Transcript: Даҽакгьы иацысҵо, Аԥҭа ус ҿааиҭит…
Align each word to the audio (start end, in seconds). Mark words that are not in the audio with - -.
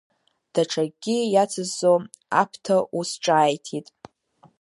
Даҽакгьы 0.53 1.17
иацысҵо, 1.33 1.93
Аԥҭа 2.41 2.77
ус 2.97 3.09
ҿааиҭит… 3.23 3.87